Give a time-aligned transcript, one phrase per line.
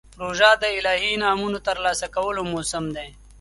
[0.21, 3.09] روژه د الهي انعامونو ترلاسه کولو موسم دی.